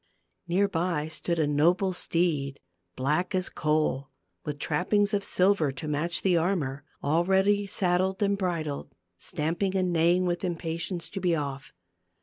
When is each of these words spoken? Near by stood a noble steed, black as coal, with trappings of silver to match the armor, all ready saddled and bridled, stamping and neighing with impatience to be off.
Near 0.47 0.67
by 0.67 1.09
stood 1.09 1.37
a 1.37 1.45
noble 1.45 1.93
steed, 1.93 2.59
black 2.95 3.35
as 3.35 3.49
coal, 3.49 4.09
with 4.43 4.57
trappings 4.57 5.13
of 5.13 5.23
silver 5.23 5.71
to 5.73 5.87
match 5.87 6.23
the 6.23 6.35
armor, 6.35 6.83
all 7.03 7.23
ready 7.23 7.67
saddled 7.67 8.23
and 8.23 8.35
bridled, 8.35 8.95
stamping 9.19 9.77
and 9.77 9.93
neighing 9.93 10.25
with 10.25 10.43
impatience 10.43 11.07
to 11.11 11.21
be 11.21 11.35
off. 11.35 11.71